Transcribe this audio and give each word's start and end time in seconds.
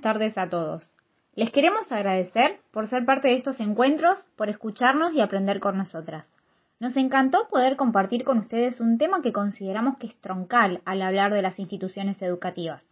tardes 0.00 0.38
a 0.38 0.48
todos. 0.48 0.88
Les 1.34 1.50
queremos 1.50 1.90
agradecer 1.90 2.60
por 2.70 2.86
ser 2.86 3.04
parte 3.04 3.28
de 3.28 3.34
estos 3.34 3.58
encuentros, 3.58 4.18
por 4.36 4.48
escucharnos 4.48 5.12
y 5.14 5.20
aprender 5.20 5.58
con 5.58 5.76
nosotras. 5.76 6.26
Nos 6.78 6.96
encantó 6.96 7.48
poder 7.48 7.76
compartir 7.76 8.22
con 8.22 8.38
ustedes 8.38 8.80
un 8.80 8.98
tema 8.98 9.20
que 9.20 9.32
consideramos 9.32 9.98
que 9.98 10.06
es 10.06 10.16
troncal 10.20 10.80
al 10.84 11.02
hablar 11.02 11.32
de 11.32 11.42
las 11.42 11.58
instituciones 11.58 12.22
educativas. 12.22 12.86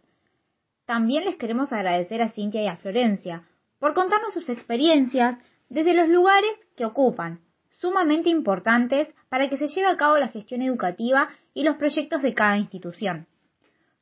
También 0.85 1.23
les 1.23 1.37
queremos 1.37 1.71
agradecer 1.71 2.21
a 2.21 2.29
Cintia 2.29 2.61
y 2.61 2.67
a 2.67 2.75
Florencia 2.75 3.43
por 3.79 3.93
contarnos 3.93 4.33
sus 4.33 4.49
experiencias 4.49 5.37
desde 5.69 5.93
los 5.93 6.09
lugares 6.09 6.51
que 6.75 6.85
ocupan, 6.85 7.39
sumamente 7.79 8.29
importantes 8.29 9.07
para 9.29 9.49
que 9.49 9.57
se 9.57 9.67
lleve 9.67 9.87
a 9.87 9.97
cabo 9.97 10.17
la 10.17 10.27
gestión 10.27 10.61
educativa 10.61 11.29
y 11.53 11.63
los 11.63 11.77
proyectos 11.77 12.21
de 12.21 12.33
cada 12.33 12.57
institución. 12.57 13.25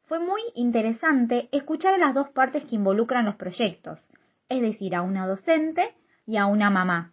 Fue 0.07 0.19
muy 0.19 0.41
interesante 0.53 1.49
escuchar 1.51 1.95
a 1.95 1.97
las 1.97 2.13
dos 2.13 2.29
partes 2.29 2.63
que 2.65 2.75
involucran 2.75 3.25
los 3.25 3.35
proyectos, 3.35 3.99
es 4.49 4.61
decir, 4.61 4.93
a 4.95 5.01
una 5.01 5.27
docente 5.27 5.95
y 6.27 6.37
a 6.37 6.45
una 6.45 6.69
mamá. 6.69 7.11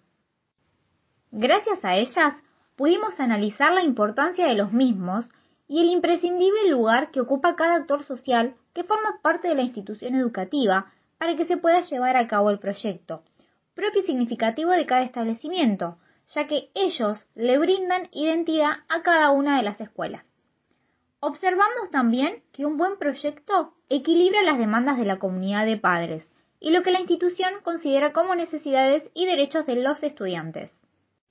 Gracias 1.30 1.82
a 1.84 1.96
ellas 1.96 2.34
pudimos 2.76 3.18
analizar 3.18 3.72
la 3.72 3.82
importancia 3.82 4.46
de 4.46 4.54
los 4.54 4.72
mismos 4.72 5.26
y 5.68 5.80
el 5.80 5.88
imprescindible 5.88 6.68
lugar 6.68 7.10
que 7.10 7.22
ocupa 7.22 7.56
cada 7.56 7.76
actor 7.76 8.04
social 8.04 8.54
que 8.74 8.84
forma 8.84 9.20
parte 9.22 9.48
de 9.48 9.54
la 9.54 9.62
institución 9.62 10.14
educativa 10.14 10.92
para 11.16 11.34
que 11.34 11.46
se 11.46 11.56
pueda 11.56 11.80
llevar 11.80 12.18
a 12.18 12.26
cabo 12.26 12.50
el 12.50 12.58
proyecto, 12.58 13.22
propio 13.74 14.02
y 14.02 14.04
significativo 14.04 14.70
de 14.70 14.84
cada 14.84 15.04
establecimiento, 15.04 15.96
ya 16.28 16.46
que 16.46 16.68
ellos 16.74 17.24
le 17.34 17.58
brindan 17.58 18.08
identidad 18.12 18.72
a 18.90 19.00
cada 19.00 19.30
una 19.30 19.56
de 19.56 19.62
las 19.62 19.80
escuelas. 19.80 20.24
Observamos 21.24 21.88
también 21.92 22.42
que 22.52 22.66
un 22.66 22.76
buen 22.76 22.98
proyecto 22.98 23.74
equilibra 23.88 24.42
las 24.42 24.58
demandas 24.58 24.98
de 24.98 25.04
la 25.04 25.20
comunidad 25.20 25.64
de 25.64 25.76
padres 25.76 26.26
y 26.58 26.70
lo 26.70 26.82
que 26.82 26.90
la 26.90 26.98
institución 26.98 27.52
considera 27.62 28.12
como 28.12 28.34
necesidades 28.34 29.08
y 29.14 29.26
derechos 29.26 29.64
de 29.66 29.76
los 29.76 30.02
estudiantes. 30.02 30.72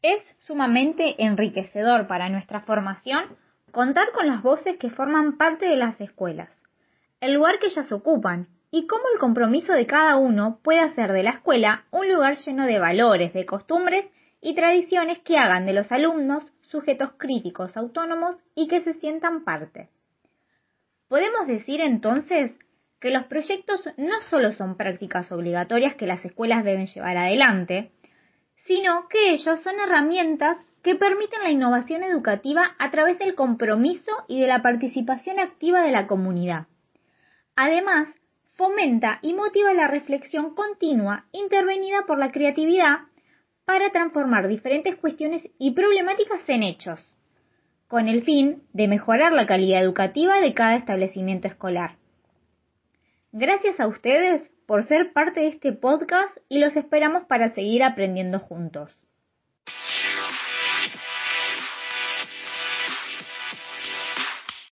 Es 0.02 0.24
sumamente 0.48 1.22
enriquecedor 1.22 2.08
para 2.08 2.30
nuestra 2.30 2.62
formación 2.62 3.36
contar 3.74 4.14
con 4.14 4.28
las 4.28 4.42
voces 4.42 4.78
que 4.78 4.90
forman 4.90 5.36
parte 5.36 5.66
de 5.66 5.76
las 5.76 6.00
escuelas, 6.00 6.50
el 7.20 7.34
lugar 7.34 7.60
que 7.60 7.68
ellas 7.68 7.92
ocupan 7.92 8.48
y 8.72 8.88
cómo 8.88 9.04
el 9.14 9.20
compromiso 9.20 9.74
de 9.74 9.88
cada 9.88 10.16
uno 10.16 10.62
puede 10.64 10.80
hacer 10.80 11.12
de 11.12 11.24
la 11.24 11.32
escuela 11.32 11.84
un 11.92 12.08
lugar 12.08 12.38
lleno 12.38 12.66
de 12.66 12.80
valores, 12.80 13.34
de 13.34 13.46
costumbres 13.46 14.06
y 14.40 14.56
tradiciones 14.56 15.20
que 15.20 15.38
hagan 15.38 15.66
de 15.66 15.74
los 15.74 15.92
alumnos 15.92 16.46
sujetos 16.72 17.12
críticos 17.18 17.76
autónomos 17.76 18.36
y 18.56 18.68
que 18.68 18.82
se 18.82 18.94
sientan 18.96 19.44
parte. 19.44 19.90
Podemos 21.08 21.46
decir 21.46 21.82
entonces 21.82 22.52
que 23.02 23.12
los 23.12 23.26
proyectos 23.26 23.82
no 23.98 24.22
solo 24.30 24.54
son 24.54 24.78
prácticas 24.78 25.32
obligatorias 25.32 25.96
que 25.96 26.08
las 26.08 26.24
escuelas 26.24 26.64
deben 26.64 26.88
llevar 26.88 27.18
adelante, 27.18 27.92
sino 28.66 29.08
que 29.10 29.32
ellos 29.32 29.60
son 29.64 29.80
herramientas 29.80 30.58
que 30.84 30.96
permiten 30.96 31.44
la 31.44 31.52
innovación 31.52 32.04
educativa 32.04 32.76
a 32.80 32.90
través 32.90 33.20
del 33.20 33.36
compromiso 33.36 34.12
y 34.28 34.40
de 34.40 34.48
la 34.48 34.62
participación 34.62 35.40
activa 35.40 35.82
de 35.82 35.92
la 35.92 36.08
comunidad. 36.08 36.68
Además, 37.56 38.08
fomenta 38.54 39.20
y 39.22 39.34
motiva 39.34 39.74
la 39.74 39.88
reflexión 39.88 40.56
continua 40.56 41.26
intervenida 41.32 42.06
por 42.08 42.18
la 42.18 42.32
creatividad 42.32 43.00
para 43.66 43.92
transformar 43.92 44.48
diferentes 44.48 44.96
cuestiones 44.98 45.48
y 45.58 45.72
problemáticas 45.72 46.48
en 46.48 46.64
hechos, 46.64 47.00
con 47.88 48.08
el 48.08 48.24
fin 48.24 48.64
de 48.74 48.88
mejorar 48.88 49.34
la 49.34 49.46
calidad 49.46 49.82
educativa 49.82 50.40
de 50.40 50.54
cada 50.54 50.76
establecimiento 50.76 51.48
escolar. 51.48 51.96
Gracias 53.32 53.80
a 53.80 53.88
ustedes 53.88 54.42
por 54.66 54.88
ser 54.88 55.14
parte 55.14 55.42
de 55.42 55.48
este 55.48 55.74
podcast 55.74 56.38
y 56.50 56.60
los 56.60 56.76
esperamos 56.76 57.24
para 57.26 57.54
seguir 57.54 57.84
aprendiendo 57.84 58.40
juntos. 58.40 58.92